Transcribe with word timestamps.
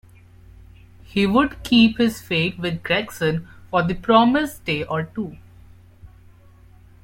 He 1.03 1.27
would 1.27 1.61
keep 1.61 1.99
his 1.99 2.19
faith 2.21 2.57
with 2.57 2.81
Gregson 2.81 3.47
for 3.69 3.83
the 3.83 3.93
promised 3.93 4.65
day 4.65 4.81
or 4.83 5.03
two. 5.03 5.37